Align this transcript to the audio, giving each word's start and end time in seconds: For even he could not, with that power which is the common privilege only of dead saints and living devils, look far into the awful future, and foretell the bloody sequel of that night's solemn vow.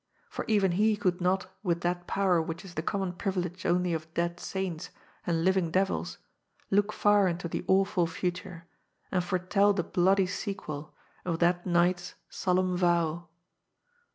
For 0.31 0.45
even 0.47 0.71
he 0.71 0.95
could 0.97 1.21
not, 1.21 1.45
with 1.61 1.81
that 1.81 2.07
power 2.07 2.41
which 2.41 2.65
is 2.65 2.73
the 2.73 2.81
common 2.81 3.13
privilege 3.13 3.67
only 3.67 3.93
of 3.93 4.11
dead 4.15 4.39
saints 4.39 4.89
and 5.27 5.45
living 5.45 5.69
devils, 5.69 6.17
look 6.71 6.91
far 6.91 7.27
into 7.27 7.47
the 7.47 7.63
awful 7.67 8.07
future, 8.07 8.65
and 9.11 9.23
foretell 9.23 9.73
the 9.73 9.83
bloody 9.83 10.25
sequel 10.25 10.95
of 11.23 11.37
that 11.37 11.67
night's 11.67 12.15
solemn 12.29 12.75
vow. 12.75 13.27